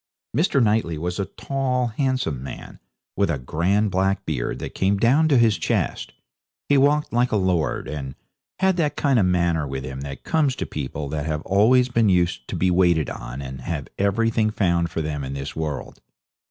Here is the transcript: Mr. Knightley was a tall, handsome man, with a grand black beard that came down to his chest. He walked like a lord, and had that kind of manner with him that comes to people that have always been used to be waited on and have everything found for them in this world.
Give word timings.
Mr. 0.35 0.63
Knightley 0.63 0.97
was 0.97 1.19
a 1.19 1.25
tall, 1.25 1.89
handsome 1.95 2.41
man, 2.41 2.79
with 3.15 3.29
a 3.29 3.37
grand 3.37 3.91
black 3.91 4.25
beard 4.25 4.57
that 4.57 4.73
came 4.73 4.97
down 4.97 5.27
to 5.27 5.37
his 5.37 5.59
chest. 5.59 6.11
He 6.67 6.75
walked 6.75 7.13
like 7.13 7.31
a 7.31 7.35
lord, 7.35 7.87
and 7.87 8.15
had 8.57 8.77
that 8.77 8.95
kind 8.95 9.19
of 9.19 9.27
manner 9.27 9.67
with 9.67 9.83
him 9.83 10.01
that 10.01 10.23
comes 10.23 10.55
to 10.55 10.65
people 10.65 11.07
that 11.09 11.27
have 11.27 11.43
always 11.43 11.87
been 11.87 12.09
used 12.09 12.47
to 12.47 12.55
be 12.55 12.71
waited 12.71 13.11
on 13.11 13.43
and 13.43 13.61
have 13.61 13.89
everything 13.99 14.49
found 14.49 14.89
for 14.89 15.03
them 15.03 15.23
in 15.23 15.35
this 15.35 15.55
world. 15.55 16.01